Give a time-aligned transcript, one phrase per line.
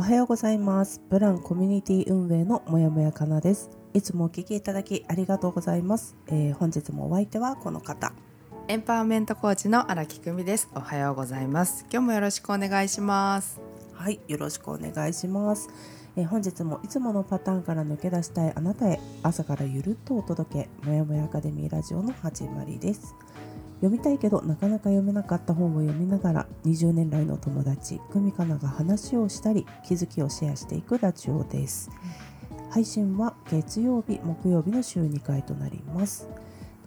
[0.00, 1.02] おはようございます。
[1.10, 3.68] ブランコミュニティ運営のもやもやかなです。
[3.92, 6.16] いつもお聞きいただきありがとうございます。
[6.28, 8.14] えー本日もお相手はこの方。
[8.68, 10.70] エンパワーメントコーチの荒木久美です。
[10.74, 11.84] おはようございます。
[11.92, 13.60] 今日もよろしくお願いします。
[13.92, 15.68] はい、よろしくお願いします。
[16.16, 23.14] えー本日もいつものパターンから抜け出したいあなたへ朝からゆるっとお届けもやもやアカデミーラジオの始まりです。
[23.80, 31.90] 読みたいけどなかなか読めなかった本を読みながら20年来の友達久美かなが話をしたり気づきをシェアしていくラジオです。
[32.70, 36.28] 配信は月曜日木曜日の週2回となります。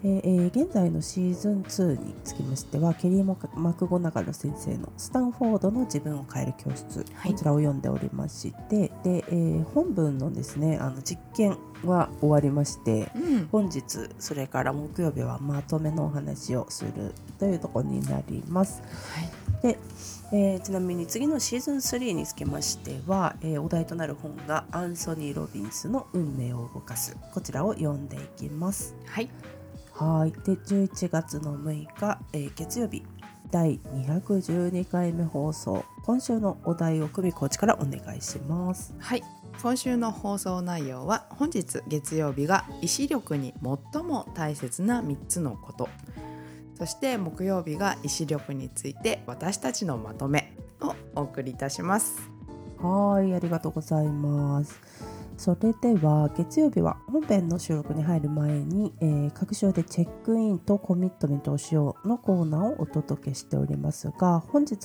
[0.03, 7.31] でえー現在のシーズン2につきましてはケリー・マクマクゴナガル先生の「スタンフォードの自分を変える教室」はい。
[7.31, 18.81] こちらを読んでおりましてで、えー本文のですねあの実験は終わりましてうん、本日それから木曜日はまとめのお話をするというところになります。
[19.61, 19.79] で、
[20.33, 28.95] えーちなみに次のシーズン3につきましては、えーお題となる本がアンソニー・ロビンスの「運命を動かす」こちらを読んでいきます。
[29.05, 29.29] はい、
[29.93, 33.03] はいで11月の6日、えー月曜日
[33.51, 38.95] 第212回目放送今週のお題を久美コーチからお願いします。
[38.97, 39.23] はい。
[39.61, 43.53] 今週の放送内容は本日月曜日が意志力に
[43.93, 45.87] 最も大切な3つのこと
[46.75, 52.29] そして木曜日が意志力について私たちのまとめをお送りいたします
[52.79, 55.12] はい、ありがとうございます。
[55.43, 64.77] それでは月曜日は本編の収録に入る前に、えー各週でチェックインとコミットメントをしようのコーナーをお届けしておりますが本日、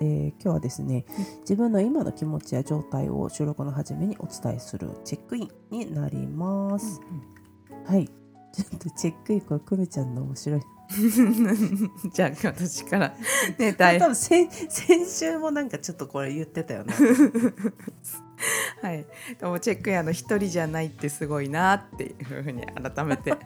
[0.00, 1.04] えー今日はですね
[1.40, 7.00] 自分の今の気持ちや状態を収録の初めにお伝えするチェックインになります。
[7.84, 10.62] はいちょっとチェックインこれ久美ちゃんの面白い
[12.14, 13.16] じゃあ私から
[13.58, 16.94] ね大多分先先週もなんかちょっとこれ言ってたよね。
[18.84, 19.06] はい、
[19.40, 23.32] でもチェックインあの一人じゃないってすごいなっていうふうに改めて。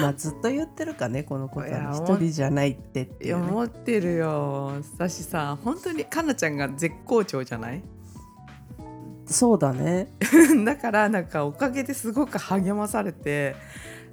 [0.00, 4.72] まあずっと言ってるかねこのこといやは一人じゃないってってね、思ってるよ。
[4.96, 7.82] 私さ本当にかなちゃんが絶好調じゃない？
[9.26, 10.08] そうだね。
[10.66, 13.54] だからなんかおかげですごく励まされて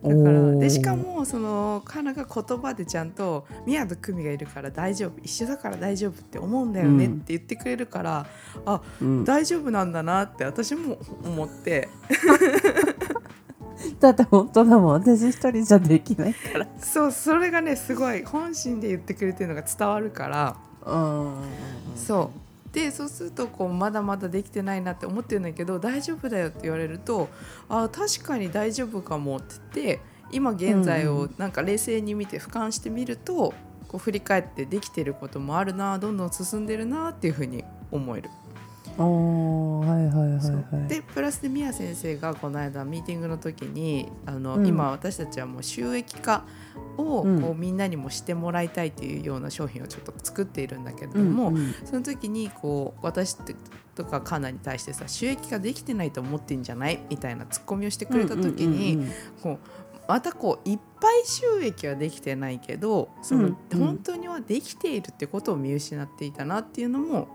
[0.04, 7.20] だからでしかもそのかなが言葉でちゃんと「宮戸久美がいるから大丈夫一緒だから大丈夫って思うんだよね」っうん。
[7.22, 8.26] て言ってくれるから、
[8.66, 11.90] あうん、大丈夫なんだなって私も思って。
[14.00, 14.92] だって本当だもん。
[14.94, 16.68] 私一人じゃできないから。
[16.80, 20.56] そうそれがねすごい本心で言ってくれてるのが伝わるから。
[20.86, 21.34] うん。
[21.96, 22.40] そう
[22.78, 27.28] でそうするとこうまだまだできてないなって思ってるんだけど大丈夫だよって言われると
[27.70, 30.02] あ確かに大丈夫かもって言って
[30.32, 33.56] 今現在うんをなんか冷静に見て俯瞰してみると
[33.88, 38.30] こう振り返ってできてることもあるなどんどん進んでるなっていうふうに思える。
[39.04, 40.88] はいはいはいはい。
[40.88, 44.68] でプラスで宮先生がこの間ミーティングの時にあの、うん。
[44.68, 46.46] 今私たちはもう収益化
[46.98, 47.42] をうん。
[47.42, 53.38] こうみんなにもしてもらいたいというような商品をちょっと作っているんだけれども、うんうんその時にこう私
[53.96, 59.08] とかカナに対してさ収益化できてないと思ってんじゃないみたいなツッコミをしてくれた時に、
[60.08, 67.28] またこういっぱい収益はできてないけどその、本当にはできているってことを見失っていたなっていうのも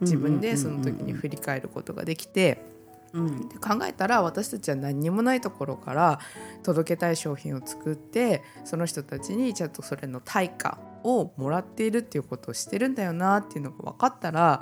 [0.00, 2.64] 自分でその時に振り返ることができて。
[3.14, 3.48] うん。
[3.48, 6.20] で考えたら私たちは何にもないところから
[6.62, 14.60] 届けたい商品を作ってその人たちにちゃんとそれの対価をもらっているっていうことをしてるんだよなっていうのが分かったら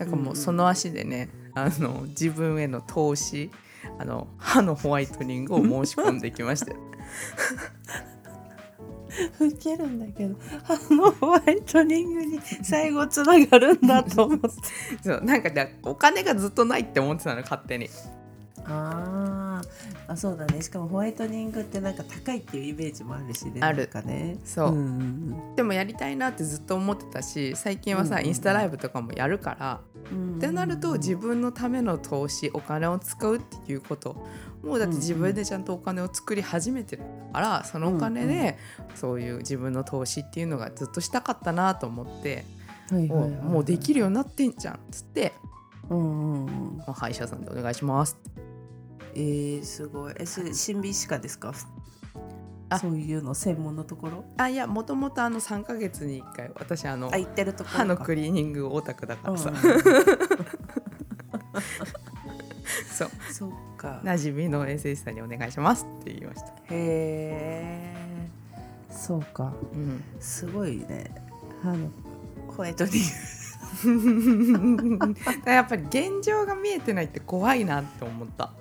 [0.00, 3.52] なんかもうその足でね、あの自分への投資
[3.98, 6.72] あの歯のホワイトニングを申し込んできました
[9.22, 10.36] よウケるんだけど
[10.68, 14.48] あのホワイトニングに最後つながるんだと思って。
[15.02, 17.88] そうなんかねお金がずっとないって思ってたの勝手に。
[18.66, 19.13] あー
[20.06, 20.60] あそうだね。
[20.60, 23.60] しかもホワイトニングってなんか高いっていうイメージもあるしね。
[23.62, 23.86] ある。
[23.86, 24.38] かね。
[24.44, 24.70] そう。
[24.72, 24.80] んう
[25.52, 29.80] んでもやりたいなってずっと思ってたし最近はさ、うんうんインスタライブとかもやるから
[30.10, 34.16] うんってなると自分のための投資お金を使うっていうこと
[34.62, 37.02] もうだって自分でちゃんとお金を作り始めてる
[37.32, 38.58] からそのお金で
[38.94, 42.44] そういう自分の投資っていうのがずっとしたかったなと思って
[42.90, 45.32] はいをもうできるようになってんじゃんっつって、
[45.88, 48.18] うんうん歯医者さんでお願いします
[49.14, 50.14] えー、すごい。
[50.18, 51.52] えそれ新美歯科ですか？
[52.68, 52.78] あ。
[52.78, 54.24] そういうの専門のところ？
[54.36, 59.56] あいやもともとあの3ヶ月に1回私あのあ行ってるとこ歯のクリーニングオタクだからさ、うん。
[62.92, 63.08] そう。
[63.32, 64.00] そっか。
[64.04, 67.94] 馴染みの衛生士さんにお願いしますって言いました、へえ
[68.90, 69.52] そうか。
[69.72, 71.10] うん、すごいね。
[71.62, 71.90] 歯の。
[72.48, 72.90] ホワイトニ
[73.84, 75.14] ング
[75.50, 78.52] やっぱり現状が見えてないって怖いなって思った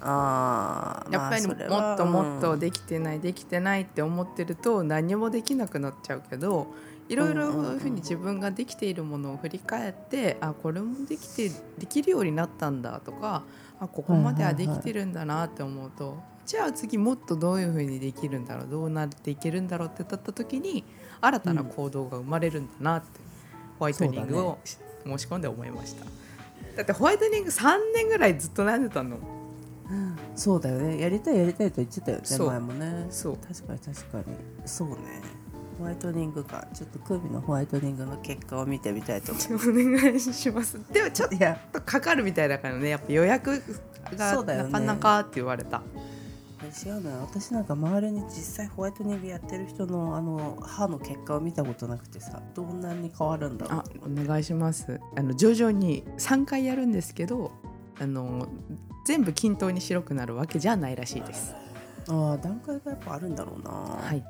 [0.00, 6.68] あーやっぱりもっともっとうんできてないできてないって思ってると何もできなくなっちゃうけど
[7.08, 13.44] いろいろそういうふうに自分ができているものを振り返ってあこれもできてできるようになったんだとか
[13.80, 20.82] あここまではできてるんだなって思うと、じゃあ次もっとどういうふうにできるんだろうどうなっていけるんだろうって立った時に
[21.20, 23.20] 新たな行動が生まれるんだなって、
[23.78, 26.04] ホワイトニングをし申し込んで思いました。
[26.76, 29.18] だってホワイトニング3年ぐらいずっと悩んでたの
[30.38, 31.00] そうだよね。
[31.00, 33.06] やりたいやりたいと言ってたよね前もね。
[33.10, 33.36] そう。
[33.38, 34.24] 確かに確かに。
[34.64, 34.96] そうね。
[35.78, 36.64] ホワイトニングか。
[36.72, 40.78] ちょっと首のホワイトニングの結果を見てみたいと思いますお願いします。
[40.92, 41.28] でもちょっ
[41.72, 42.88] とかかるみたいだからね。
[42.88, 43.60] やっぱ予約
[44.16, 44.70] がそうだよね。
[44.70, 45.82] なかなかって言われた、
[46.86, 53.80] 違うのよ私なんか周りに実際ホワイトニングやってる人のあの歯の結果を見たことなくてさどんなに変わるんだろう。
[53.80, 53.84] あ
[54.22, 55.00] お願いします。
[55.16, 57.50] あの徐々に3回やるんですけど
[58.00, 58.46] あの
[59.08, 61.54] 全部均等に白くなるわけじゃないらしいです。
[62.08, 63.70] あー段階がやっぱあるんだろうな。
[63.70, 64.22] はい、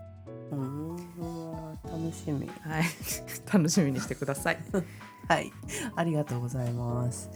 [0.53, 0.97] うーん
[1.83, 2.47] 楽しみ。
[2.47, 2.85] はい、
[3.53, 4.59] 楽しみにしてください。
[5.27, 5.53] はい。
[5.97, 7.29] ありがとうございます。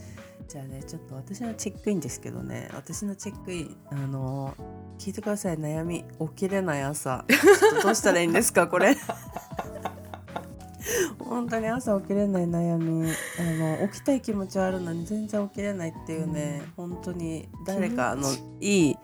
[0.47, 2.71] じゃあねちょっと私のチェックインですけどね。
[2.75, 4.55] 私のチェックインあの
[5.01, 5.59] 聞いてください。
[5.59, 7.25] 悩み起きれない朝。
[7.29, 8.97] ちょっとどうしたらいいんですかこれ
[11.19, 13.09] 本当に朝起きれない悩み
[13.39, 18.29] あの起きたい気持ちはあるのに全然起きれないっていうね、本当に誰かあの
[18.61, 18.97] いい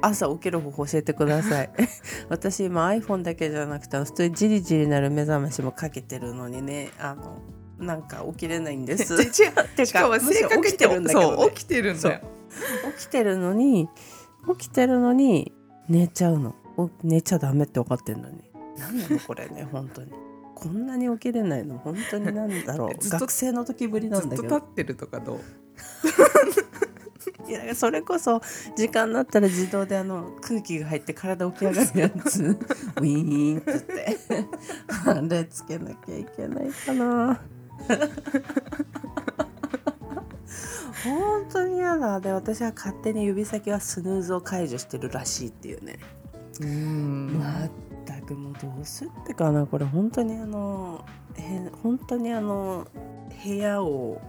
[0.00, 1.70] 朝起きる方法教えてください。
[2.28, 7.42] 私今 iPhone だけじゃなくて普通にジリジリなる目覚ましもかけてるのにねあの
[7.78, 9.14] なんか起きれないんです。
[9.22, 12.20] 違うてしかも正確に起きてるんだけど、ね、起きてるんだよ。
[12.98, 13.88] 起きてるのに
[14.58, 15.52] 起きてるのに
[15.88, 16.54] 寝ちゃうの。
[16.76, 18.48] お寝ちゃダメって分かってんのに。
[18.78, 20.12] 何なのこれね本当に
[20.60, 21.78] こんなに起きれないの？
[21.78, 22.90] 本当になんだろう？
[23.08, 24.48] 学生の時ぶりなんだけど。
[24.48, 25.40] と立ってるとかどう？
[27.48, 28.42] いやそれこそ
[28.76, 32.42] 時間になったら自動であの空気が入って体起き上がるやつ。
[32.44, 34.18] ウィーンって言って。
[35.06, 37.40] あれつけなきゃいけないかな。
[41.04, 42.20] 本当に嫌だ。
[42.20, 45.98] で私は勝手に指先はスヌーズを解除してるらしいっていうね。
[46.60, 47.40] うん。
[47.40, 47.70] 全
[48.28, 51.04] くもうどうすってかなこれ本当にあの
[51.36, 52.86] へ本当にあの
[53.44, 54.20] 部屋を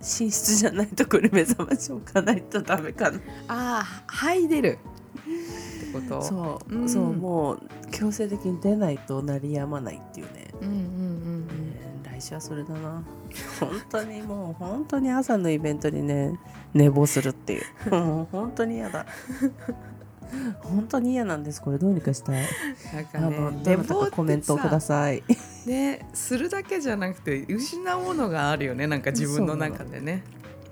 [0.00, 3.18] 寝室じゃないところに目覚まし置かないとダメかな。
[3.48, 4.78] ああ入れる。
[5.14, 6.22] ってこと？
[6.22, 6.88] そう、うん。
[6.88, 7.60] そうもう
[7.90, 11.48] 強制的に出ないと鳴りやまないっていうね、うんうんうん
[11.80, 13.02] えー来週はそれだな。
[13.58, 16.38] 本当にもう本当に朝のイベントにね
[16.72, 17.90] 寝坊するっていう。
[17.90, 19.04] もう本当に嫌だ
[20.62, 21.60] 本当に嫌なんです。
[21.60, 22.44] これどうにかしたい、
[22.94, 25.22] なんかあのねどなたかコメントをくだささい
[25.66, 28.86] ねするだけじゃなくて失うものがあるよね。
[28.86, 30.24] なんか自分の中でね。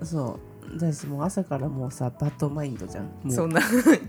[0.03, 0.53] そう。
[0.75, 3.09] 私もう朝からもうさバッドマインドじゃん。
[3.29, 3.61] そんな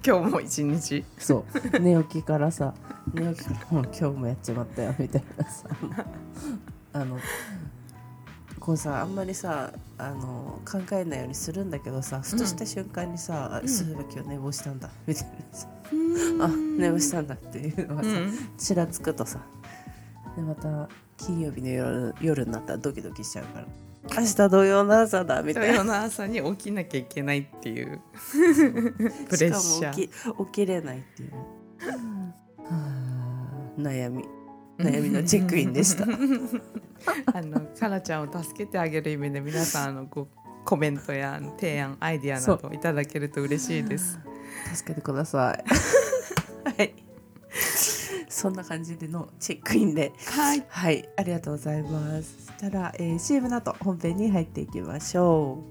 [0.06, 1.04] 今日も一日。
[1.18, 1.44] そ
[1.74, 1.80] う。
[1.80, 2.74] 寝起きからさ
[3.12, 5.68] 寝起きからもう今日もやっちまったよみたいなさ。
[6.92, 7.18] あの
[8.64, 13.68] こうさあんまりさあの考えないようにするんだけどさふとした瞬間にさ、うん。
[13.68, 15.68] そういえば今日寝坊したんだみたいなさ、
[16.40, 18.32] あ寝坊したんだっていうのがさ、うん。
[18.56, 19.40] ちらつくとさ。
[20.34, 23.66] でまた金曜日の夜夜になったらドキドキしちゃうから。
[24.18, 25.76] 明日土曜の朝だみ土たいな。
[25.76, 28.00] 曜の朝に起きなきゃいけないっていう。
[28.32, 28.48] プレ
[29.08, 29.60] ッシャー。
[29.60, 31.38] しかも起き起きれないっていう、は
[32.70, 34.24] あ悩み
[34.78, 36.04] 悩みのチェックインでした。
[37.32, 40.28] あのかなちゃんを助けてあげる意味で皆さんあのご
[40.64, 44.18] コメントや提案アイディアなどいただけると嬉しいです。
[44.74, 45.64] 助けてください。
[46.76, 46.94] はい。
[48.28, 50.12] そんな感じでのチェックインで。
[50.26, 50.64] はい。
[50.68, 51.08] はい。
[51.16, 52.46] ありがとうございます。
[52.46, 55.62] そしたら、えー、CM の後本編に入っていきましょ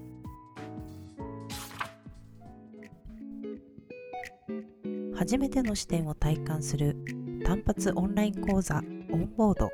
[5.14, 6.96] 初めての視点を体感する
[7.44, 8.82] 単発オンライン講座
[9.14, 9.70] オンボード。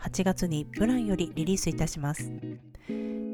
[0.00, 2.32] 8月にプランよりリリースいたします。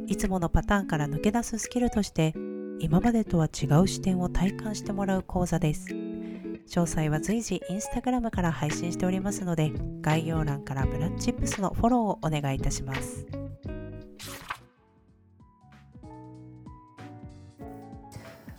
[0.06, 2.34] いつものパターンから抜け出すスキルとして
[2.78, 5.86] 今までとは違う視点を体感してもらう講座です。
[5.88, 13.26] 詳細は随時インスタグラムから配信しておりますので概要欄からブラッチップスのフォローをお願いいたします。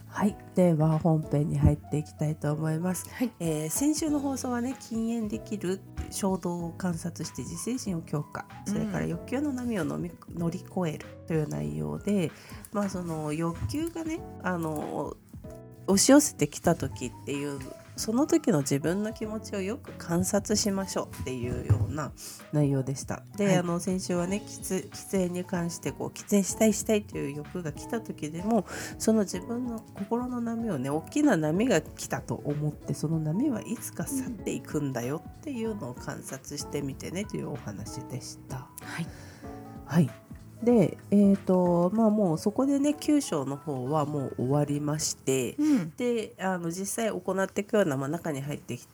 [0.08, 3.08] はい、では本編に入っていきたいと思います。
[3.14, 3.32] はい。
[3.40, 5.80] えー先週の放送はね禁煙できる
[6.12, 8.46] 衝動を観察して自制心を強化。
[8.66, 10.10] それから欲求の波を乗り
[10.60, 12.32] 越えるという内容で、
[12.72, 15.16] まあその欲求がねあの
[15.88, 17.60] 押し寄せてきた時っていう
[17.96, 22.12] その時の自分の気持ちをよく観察しましょうっていうような
[22.52, 23.24] 内容でした。
[23.38, 28.66] で、はいあの先週はね喫喫煙に関してこう喫煙したいしたいという欲が来た時でも
[28.98, 38.68] その自分の心の波をね大きな波が来たと思ってその波はいつか去っていくんだよっていうのを観察してみてねというお話でした。
[38.82, 39.08] はい
[39.86, 40.25] はい
[40.66, 45.94] でえーとまあもうそこでね9章の方はもう終わりましてうん。
[45.96, 48.88] であの実際行っていくような、まあ、中に入ってき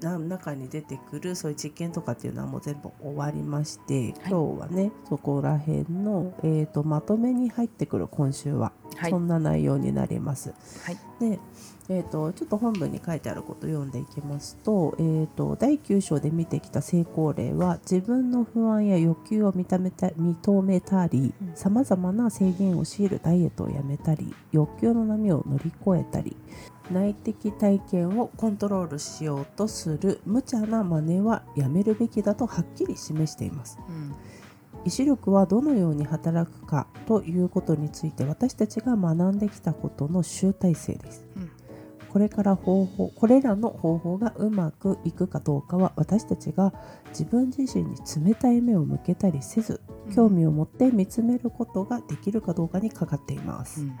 [0.00, 9.10] な中に出てくるそういう実験とかっていうのはもう全部終わりまして、今日はねそこら辺の、えー、とまとめに入ってくる今週は、はい。
[9.10, 10.52] そんな内容になります。
[10.84, 10.98] はい。
[11.20, 11.38] で、
[11.88, 26.36] えー、とちょっと本文に書いてあることを読んでいきますと,、えー、と第9章で見てきた成功例は自分の不安や欲求を認めた認めたりさまざまな制限を強いるダイエットをやめたり欲求の波を乗り越えたり
[26.90, 33.78] 内的体験をコントロールしようとする無茶な真似はやめるべきだとはっきり示しています。
[33.88, 34.14] うん
[34.86, 41.24] 意志力はどのように働くかということについて私たちが学んできたことの集大成です。
[41.36, 41.50] うん
[42.14, 46.72] これから方法これらの方法がうまくいくかどうかは私たちが
[47.08, 49.80] 自分自身に冷たい目を向けたりせず
[50.14, 53.80] 興味を持って見つめることができるかどうかにかかっています。
[53.80, 53.98] うん。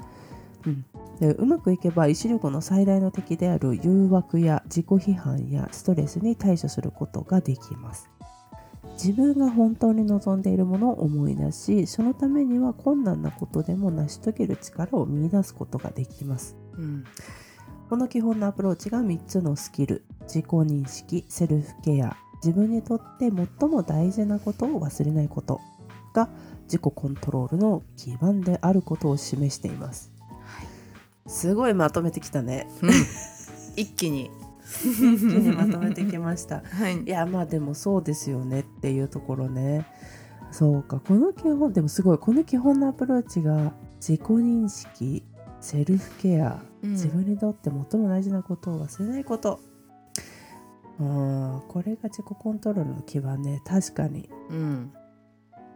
[0.66, 0.84] うん、
[1.18, 8.08] でうまくいけば意志力の最大の敵である誘惑や自己批判やストレスに対処することができます。
[8.92, 16.56] 自分が本当に望んでいるものを思い出しそのためには困難なことでも成し遂げる力を見出すことができます。
[16.78, 17.04] うん
[17.88, 20.04] この基本のアプローチが3つのスキル。
[20.22, 22.16] 自己認識セルフケア。
[22.36, 25.60] 自分にとって最も大事なことを忘れないこと。
[26.14, 26.28] が
[26.64, 30.12] 自己コントロールの基盤であることを示しています。
[31.26, 32.68] すごいまとめてきたね。
[32.80, 32.90] うん。
[33.76, 34.30] 一気に。
[34.82, 36.62] 一気にまとめてきました。
[36.64, 37.02] はい。
[37.02, 38.60] いやまあでもそうですよね。
[38.60, 39.86] っていうところね。
[40.50, 45.24] そうかこの基本でもすごいこの基本のアプローチが自己認識
[45.64, 46.90] セルフケアうん。
[46.90, 49.60] 自分にとって最も大事なことを忘れないこと。
[51.00, 53.62] うんこれが自己コントロールの基盤ね。
[53.64, 54.28] 確かに。
[54.50, 54.92] うん。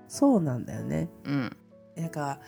[0.06, 1.08] そうなんだよね。
[1.24, 1.56] うん。
[1.96, 2.38] なんか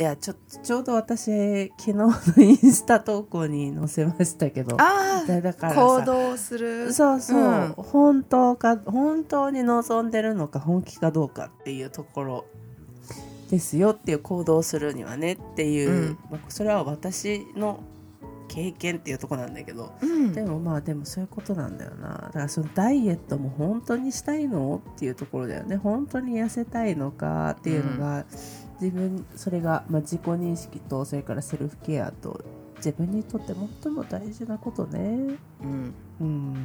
[0.00, 4.76] いやちょちょうど私昨日のインスタ投稿に載せましたけど。
[4.80, 6.92] あだだから行動する。
[6.92, 7.72] そうそう、うん。
[7.76, 12.44] 本当か本当に望んでるのか本気かどうかっていうところ
[13.52, 16.18] ですよっていう行動をするにはねっていう、うん。
[16.30, 17.84] まあそれは私の
[18.48, 20.32] 経験っていうところなんだけどうん。
[20.32, 22.08] でもまあでもそういうことなんだよな。
[22.08, 25.76] だからそのダイエットも本当にしたいのっていうところだよね。
[25.76, 28.24] 本当に痩せたいのかっていうのが、
[28.80, 32.42] 自分それが、まあ、自己認識とそれからセルフケアと
[32.76, 35.36] 自分にとって最も大事なことね。
[35.62, 35.94] うん。
[36.22, 36.56] うん。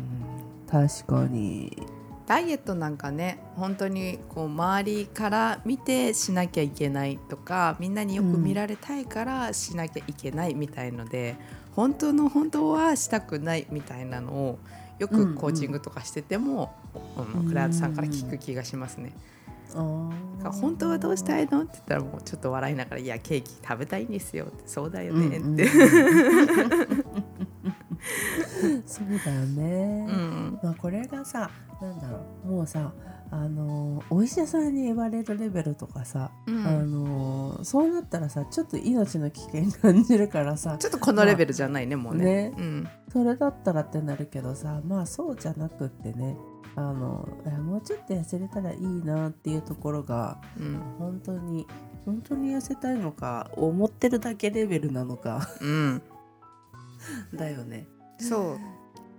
[0.71, 1.85] 確かに
[2.27, 11.37] ダイエットなんかね本当にこう周りから見てしなきゃいけないとかみんなによく見られたいからしなきゃいけないみたいので、
[11.71, 14.59] 本当の本当はしたくないみたいなのを
[14.99, 16.75] ようんうんくコーチングとかしてても、
[17.15, 19.13] あのクライアントさんから聞く気がしますね。
[19.73, 21.61] 本当はどうしたいの？
[21.61, 25.69] って言ったらもうちょっと笑いながら「いやケーキ食べたいんですよ」って「そうだよね」って。
[28.85, 30.59] そうだよね、うん。
[30.61, 31.49] まあ、これがさ
[31.81, 32.91] なんだろうもうさ
[33.29, 36.65] あのお医者さんに言われるレベルとかさ、うん。
[36.65, 42.51] あのそうなったらさちょっと命の危険感じるからさちょっとこのレベルじゃないね、もうね。
[42.51, 42.53] ね。
[42.57, 42.87] うん。
[43.11, 46.37] それだったらってなるけどさまあそうじゃなくってね
[46.75, 47.27] あの
[47.63, 50.79] もうちょっと痩せれたらいいなっていうところがうん。
[50.97, 51.67] 本当に
[52.05, 55.49] 本当に痩せたいのか思ってるだけレベルなのか。
[55.59, 56.01] うん、
[57.35, 57.85] だよね。
[58.17, 58.59] そう。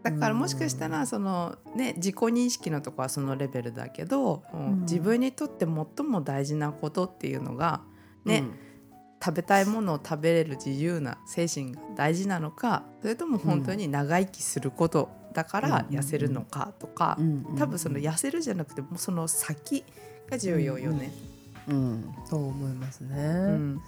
[0.03, 7.83] だからもしかしたらその、ね、自己認識のとこはそのレベルだけど、ん自分にとって最も大事なことっていうのが、
[8.25, 8.55] ねうん。
[9.21, 19.85] 食べたいものを食べれる自由な精神が大事なのかそれとも本当に長生きすることだからうん痩せるのかとか、うん多分その痩せるじゃなくてもうその先
[20.31, 21.13] が重要よね。
[21.69, 23.17] うん、と思いますね。
[23.17, 23.83] うん。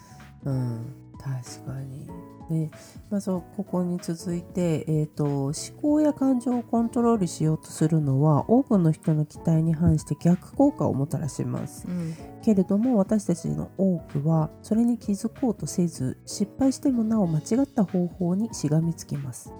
[0.44, 2.06] うん確かに。
[2.50, 2.70] で、
[3.10, 11.86] まあ、そうここに続いて、えーと、思考や感情をコントロールしようとするのは多くの人の期待に反して逆効果をもたらします。
[11.86, 19.52] うんけれども私たちの多くはそれに気づこうとせず失敗してもなお間違った方法にしがみつきます。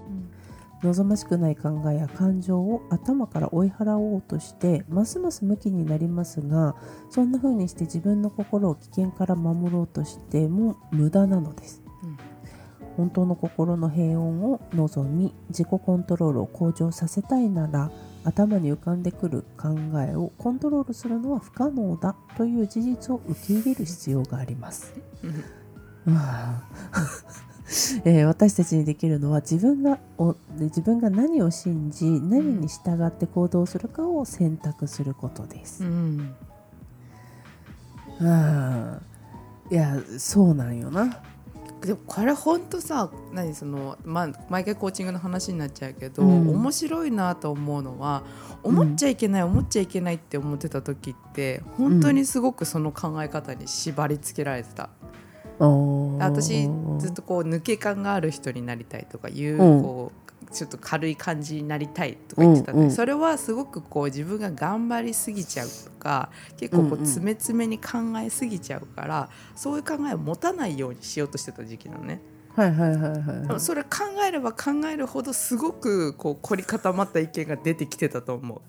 [0.83, 6.75] 望ましくない考えや感情を頭から追い払おうとしてますます向きになりますが
[7.09, 11.83] そんな風にして自分の心を危険から守ろうとしても無駄なのです。
[12.03, 12.17] うん。
[12.97, 17.91] 本当の心の平穏を望み自己コントロールを向上させたいなら
[18.23, 19.69] 頭に浮かんでくる考
[20.07, 24.93] えをコントロールするのは不可能だという事実を受け入れる必要があります。
[25.23, 25.43] うん
[28.03, 35.83] えー私たちにできるのは自分がお自分が何を信じ何に従って行動するかを選択することです。
[35.83, 36.35] うん。
[38.19, 41.21] あーいやそうなんよな。
[41.81, 46.49] でもこれほんとさ何その、まあ、毎回コーチングの話になっちゃうけど、うん。
[46.49, 48.23] 面白いなと思うのは
[48.63, 54.89] 思っちゃいけない、思っちゃいけないって思ってた時って本当にすごくその考え方に縛り付けられてた、
[56.19, 56.67] 私
[56.99, 72.21] ずっとこう抜け感がある人になりたいとかいう,、うんこうちょっと軽い感じになりたいとか言ってたんで、それはすごくこう自分が頑張りすぎちゃうとか結構こう詰め詰めに考えすぎちゃうから、そういう考えを持たないようにしようとしてた時期なのね。
[72.55, 73.59] はいはいはいはいはい。
[73.59, 73.89] それ考
[74.27, 78.61] えれば考えるほどすごくこう凝り固まった意見が出てきてたと思う。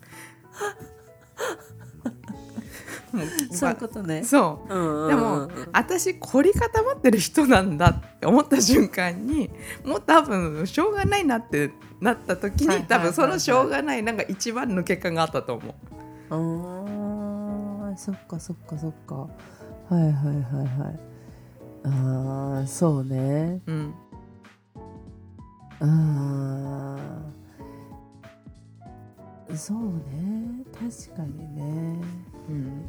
[3.52, 4.24] そういうことね。
[4.24, 4.68] そう
[5.08, 9.50] でも私凝り固まってる人なんだって思った瞬間に
[9.84, 15.74] もう多分しょうがないなってなった時に多分そのしょうがないなんか一番抜け感があったと思う。
[16.30, 19.14] あーそっかそっかそっか。
[19.14, 19.28] は
[19.90, 20.12] いはいはい
[20.78, 21.00] はい。
[21.84, 23.60] ああそうね。
[23.66, 23.94] うん
[25.80, 32.00] あーそうね確かにね
[32.48, 32.84] うん。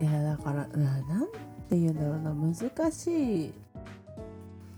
[0.00, 1.26] いやだからななん
[1.68, 3.52] て言うんだろうな難しいっ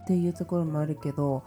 [0.06, 1.44] ていうところもあるけど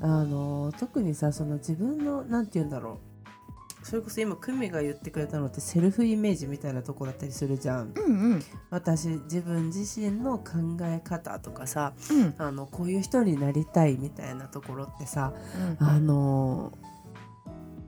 [0.00, 3.16] あの特にさその自分のなんて言うんだろう。
[3.86, 7.92] それこそ今久美が言ってくれたのってセルフイメージみたいなとこだったりするじゃん。
[7.94, 8.42] うんうん。
[8.68, 12.34] 私自分自身の考え方とかさうん。
[12.36, 15.32] あのこういう人になりたいみたいなところってさ
[15.80, 15.86] うん。
[15.86, 16.72] あの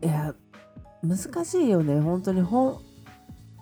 [0.01, 0.37] いや
[1.03, 2.43] 難しいよね本当に。
[2.43, 2.89] ほん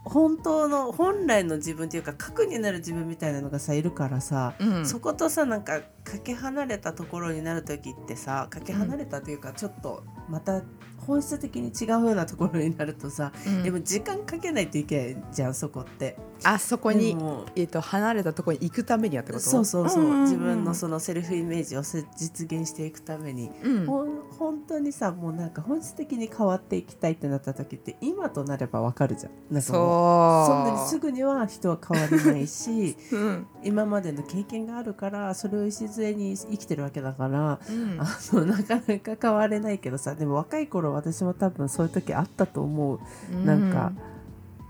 [0.04, 4.86] 本当の本来の自分っていうか核になる自分みたいなのがさいるからさ、うん。
[4.86, 10.62] そことさなんかかけ離れたところになる時ってさかけ離れたというかちょっとまた
[11.04, 13.62] 本質的に違うようなところになるとさ、うん。
[13.62, 16.16] でも時間かけないといけないじゃんそこって。
[16.42, 17.16] あそこに
[17.54, 19.44] えっと離れたところに行くためにやってこと？
[19.44, 20.22] そうそうそう,、んんん。
[20.24, 23.50] 自分のそのセルフイメージをせ実現していくために。
[23.62, 23.86] うん。
[23.86, 29.32] ほん本当にさもうなんか本質的に変わっていきたいってなった時って今となればわかるじゃん。
[29.54, 33.46] なんかもうそんなにそうすぐには人は変われないし うん。
[33.62, 35.66] 今までの経験があるからそれを
[35.96, 38.00] 礎に生きてるわけだから、うん。
[38.00, 43.00] あのなかなか変われないけどさでも若い頃私も多分そういう時あったと思う。
[43.44, 43.92] なんか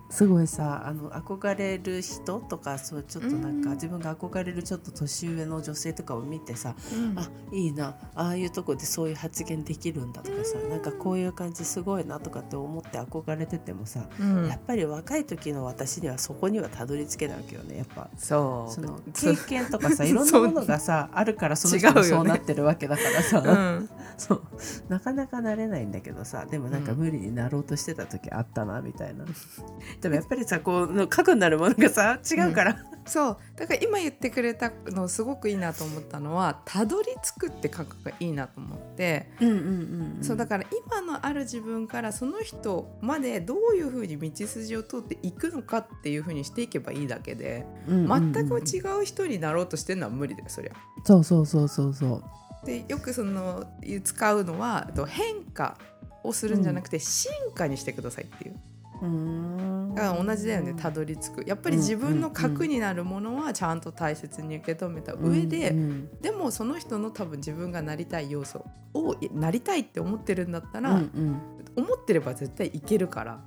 [0.09, 3.75] すごいさあの憧れる人とかそうちょっとなんか、うん。
[3.77, 7.19] 自分が憧れるちょっと年上の女性とかを見てさうん。
[7.19, 14.49] あいいなああいうとこでそういう発言できるんだとかさ、なんかこういう感じすごいなとかって思って憧れててもさ、うん。
[14.49, 17.79] やっぱり若い時の私にはそこにはたどり着けないわけよね。
[17.79, 18.09] やっぱ。
[18.17, 18.73] そう。
[18.73, 23.89] その経験とかさ いろんなものがさあるからその人もそうなってるわけだからさ、うん。
[24.17, 24.43] そう
[24.89, 26.99] なかなかなれないんだけどさでもなんかうん。
[26.99, 29.25] 無理になろうとしてた時あったなみたいな、
[30.01, 33.37] でもやっぱりさこう核になるものがさ違うから、そう。
[33.57, 50.73] だから今言ってくれたのすごくいいなと思ったのはたどり着くって感覚がいいなと思って、うんうんうんそうだから今のある自分からその人までどういうふうに道筋を通っていくのかっていうふうにしていけばいいだけで、全く違う人になろうとしてるのは無理だよそりゃ。
[51.05, 52.25] そうそうそうそうそう
[52.65, 53.65] でよくその
[54.03, 55.77] 使うのはえっと変化
[56.25, 58.61] をするんじゃなくて進化にしてくださいっていう。
[59.03, 59.95] うーん。
[59.95, 61.45] だから同じだよねたどり着く。
[61.47, 66.09] やっぱり自分の核になるものはちゃんと大切に受け止めた上で、うん。
[66.21, 68.65] でもその人の多分自分がなりたい要素
[68.95, 71.41] をなりたいって思ってるんだったら、うん
[71.77, 73.39] 思ってれば絶対いけるから、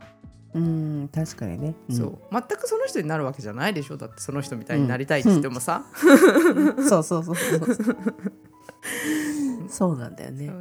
[0.54, 2.20] うん、うん確かにね、そう。
[2.32, 3.98] 全くその人になるわけじゃないでしょ。
[3.98, 5.86] だってその人みたいになりたいって言ってもさ、
[6.78, 6.88] うん。
[6.88, 7.98] そうそうそうそう
[9.70, 10.52] そうなんだよね。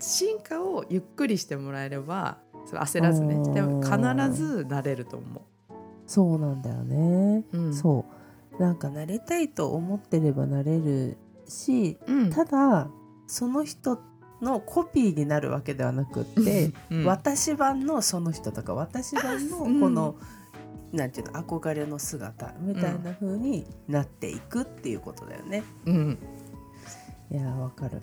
[0.00, 3.98] 進化をゆっくりしてもらえればそれ焦らずねでも必
[4.32, 5.46] ずなれると思
[6.06, 7.58] そうなんだよね、う。
[7.58, 7.74] うん。
[7.74, 8.04] そ
[8.58, 8.62] う。
[8.62, 12.30] なんかなれたいと思ってればなれるしうん。
[12.30, 12.88] ただ
[13.26, 14.00] その人
[14.40, 17.04] のコピーになるわけではなくって、うん。
[17.04, 19.80] 私版のその人とか私版のうん。
[19.80, 20.16] この、
[20.92, 25.62] なんていうの憧れの姿みたいな風になっていくっていうことだよね。
[25.86, 26.18] うん
[27.34, 28.00] いやーわかる。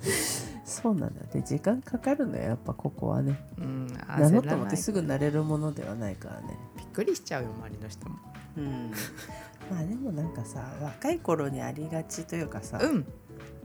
[0.66, 3.42] そうなんだで時間かかるのよやっぱここはね。
[3.56, 6.58] うんなろうと思ってすぐなれるものではないからね。
[6.76, 8.18] びっくりしちゃうよ周りの人も。
[8.58, 8.90] うん、
[9.72, 13.06] まあでもなんかさ若い頃にありがちというかさ、うん。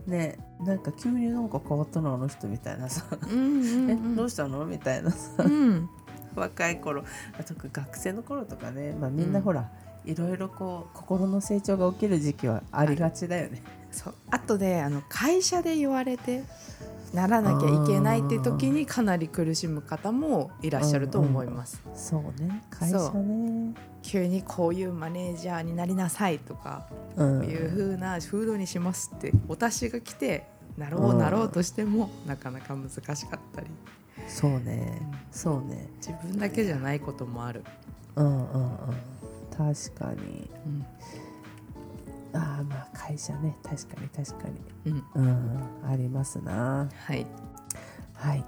[0.06, 4.64] ねなんか急になんか変わったのあの人みたいなさ、うんうん えどうしたの？
[4.64, 5.90] みたいなさ、うん。
[6.34, 7.04] 若い頃
[7.46, 9.44] 特に学生の頃とかね、まあ、みんなうん。
[9.44, 9.70] ほら、
[10.06, 13.62] いろいろこう心の成長が起きる時期はありがちだよね。
[13.90, 14.14] そう。
[14.30, 16.44] あとであの会社で言われて
[17.12, 21.82] ならなきゃいけないって時にかなり苦しむ方もいらっしゃると思います。
[21.94, 22.62] そうね。
[22.70, 23.74] 会社ね。
[24.02, 27.40] 急にこういうマネージャーになりなさいとかうん。
[27.40, 31.18] こういう風な風土にしますってお達しが来てなろううん。
[31.18, 33.66] なろうとしてもなかなか難しかったり。
[34.28, 35.00] そうね。
[35.00, 35.18] うん。
[35.32, 35.88] そうね。
[35.96, 37.64] 自分だけじゃないこともある。
[38.16, 39.15] うんうんうん
[39.56, 40.50] 確かに。
[40.66, 40.86] うん。
[42.38, 43.56] ああまあ会社ね。
[43.62, 44.92] 確かに確かに。
[44.92, 45.04] うん。
[45.14, 46.88] うんありますな。
[46.94, 47.26] はい。
[48.14, 48.44] はい。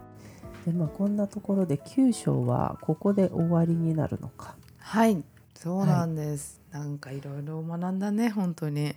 [0.66, 4.57] でまあこんなところで9章はここで終わりになるのか。
[4.79, 5.23] はい。
[5.55, 8.94] そうなんです、なんかいろいろ学んだね本当に。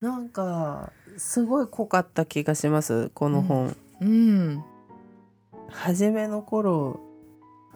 [0.00, 4.64] なんかすごい濃かった気がしますこの本、うん。
[5.68, 6.98] 初めの頃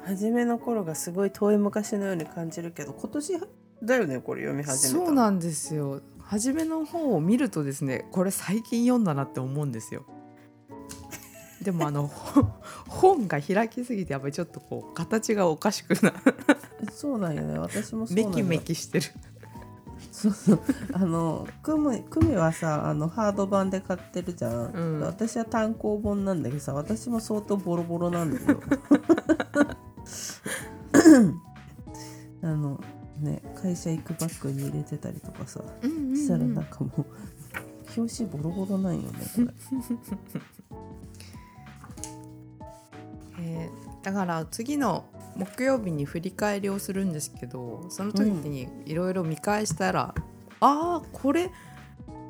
[0.07, 3.41] 初めの頃がすごい遠い昔のように感じるけど今年
[3.83, 6.01] だよねこれ読み始めたそうなんですよ。
[6.21, 10.05] 初めの方を見るとですねこれ最近読んだなって思うんですよ。
[11.61, 12.07] でもあの
[12.87, 16.13] 本が開きすぎてやっぱりちょっとこう形がおかしくな
[16.93, 17.59] そうなんよね。
[17.59, 19.07] 私もそうメキメキしてる。
[20.13, 20.61] そうそう。
[20.93, 25.01] あのクミクミはさあのハード版で買ってるじゃん、うん。
[25.01, 28.61] 私は単行本なんだけどさ私も相当ボロボロなんだよ
[32.43, 32.81] あの
[33.21, 36.17] ね会社行くバッグに入れてたりとかさうんうんうん。
[36.17, 37.07] したらなんかもう
[37.97, 39.49] 表紙ボロボロなんよねこれ。
[43.41, 50.15] えーだから次の木曜日に振り返りをするんですけどその時にいろいろ見返したら、
[50.61, 51.51] ああこれ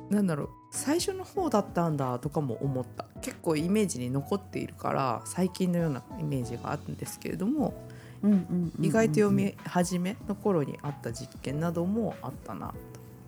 [0.09, 7.73] なんだろう最初の方だったんだとかも思った結構イメージに残っているから最近のようなイメージがあるんですけれども
[8.79, 12.73] 意外と読み始めの頃にあった実験などもあったな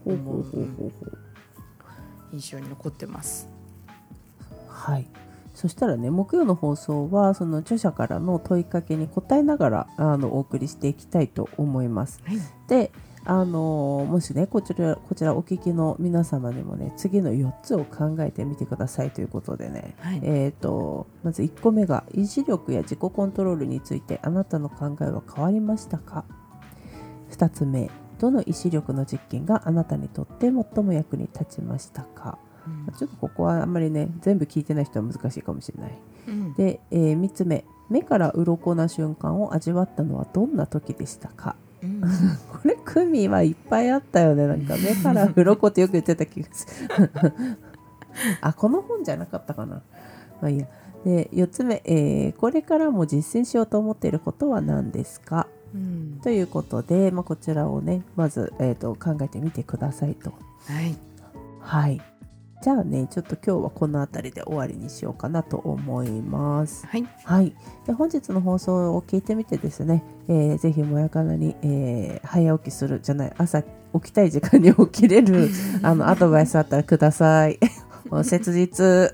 [0.04, 1.18] ほうほうほうほうほう
[2.34, 3.48] 印象に残ってます。
[4.68, 5.08] はい
[5.56, 12.22] そしたらね木曜の放送はその著者からの問いかけに答えながらあのお送りしていきたいと思います。
[12.24, 12.92] はいで
[13.32, 20.20] あのもしねこちらこちらお聞きの皆様にもね次の4つを考えてみてくださいということでね、はい。
[20.24, 26.26] えー、とまず1個目が意志力や自己コントロールについてあなたの考えは変わりましたか
[27.32, 32.40] ？2つ目どの意志力の実験があなたにとって最も役に立ちましたか？
[32.88, 32.94] うん。
[32.96, 35.92] ちょっとここはあんまりね全部聞いてない人は難しいかもしれない。
[36.30, 36.54] うん。
[36.56, 41.56] で、えー3つ目目から鱗な瞬間を味わったのはどんな時でしたか？
[41.84, 42.02] うん。
[42.02, 42.08] こ
[42.66, 44.48] れクミはいっぱいあったよね。
[44.48, 46.68] なんか目から鱗ってよく言ってた気がす
[47.00, 47.58] る。
[48.42, 49.76] あこの本じゃなかったかな。
[50.42, 50.68] まあいいや。
[51.06, 55.48] で4つ目、えーこれからも実践しようと思っていることは何ですか？
[55.74, 56.20] うん。
[56.22, 60.32] ということで、まあ、こちらをねまず、えー、と考えてみてくださいと。
[60.66, 60.96] はい。
[61.62, 62.02] はい
[62.62, 73.70] じゃあねちょっと今日はこの辺りで終わりにしようかなと思いますはいはい、で本日の放送を聞いてみてですね、えーぜひもやかなに、えー早起きするじゃない朝起
[74.04, 75.50] きたい時間に起きれる
[75.82, 77.60] あのアドバイスあったらください。
[78.10, 79.12] もう切実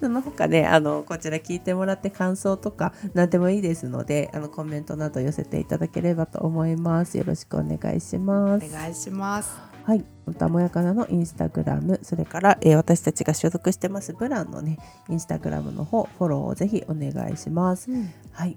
[0.00, 7.18] その他ねあのこちら聞いてもらって感想とか何でもいいですのであのコメントなど寄せていただければと思います。
[7.18, 8.66] よろしくお願いします。
[8.66, 9.77] お願いします。
[9.88, 17.90] はい、またもやかなのインスタグラム、それから、えー私たちが所属してますブランのね、インスタグラムの方、フォローをぜひお願いします。
[18.32, 18.54] はい。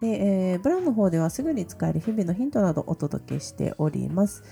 [0.00, 4.42] で、えーブランの方ではすぐに使える日々のヒントなどお届けしております。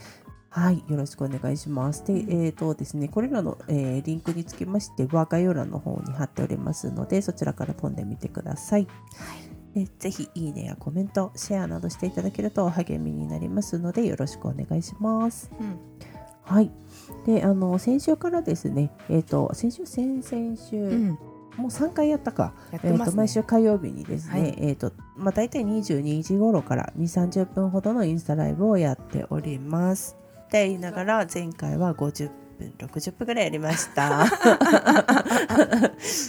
[0.50, 2.06] はい、よろしくお願いします。
[2.06, 8.86] で、えーとですね、これらの、えーリンクにつきましては概要欄の方に貼っておりますので、そちらから飛んでみてください。
[9.74, 15.50] でぜひいいねやコメント、シェアなどしていただけると励みになりますので、よろしくお願いします。
[15.60, 15.76] うん
[16.50, 16.70] はい。
[17.26, 21.18] で、あの先週からですね、えっ、と先週先々週、うん
[21.56, 30.16] もう3回やったかえー、やってますねと毎週火曜日にですね、はいえーとまあ、大体22時頃から2 3 0分ほどのインスタライブをやっております。
[30.44, 34.26] って言いながら前回は50分60分ぐらいやりました。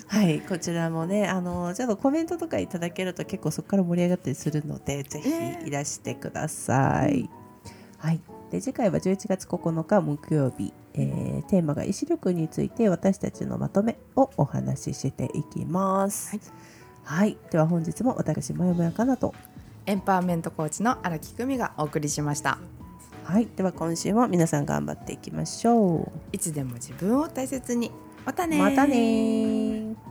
[0.08, 5.30] はいこちらもねあのちょっとコメントとかいただけると結構そこから盛り上がったりするのでぜひ
[5.68, 7.30] いらしてください。
[7.98, 8.20] はい
[8.52, 16.32] で次回は11月9日木曜日、えーテーマが意志力について私たちのまとめをお話ししていきます。
[16.32, 16.42] はい。
[17.04, 19.34] はい、では本日も私もやもやかなと、
[19.86, 22.60] エンパワーメントコーチの荒木久美がお送りしました。
[23.24, 27.92] はい、では今週も皆さん頑張っていきましょいつでも自分を大切に。
[28.26, 28.48] またう。
[28.48, 30.11] ねまたねー